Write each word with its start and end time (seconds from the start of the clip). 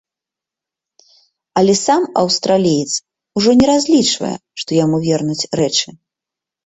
Але 1.61 1.73
сам 1.85 2.07
аўстраліец 2.23 2.91
ужо 3.41 3.51
не 3.63 3.67
разлічвае, 3.73 4.35
што 4.63 4.69
яму 4.83 4.97
вернуць 5.09 5.47
рэчы. 5.61 5.89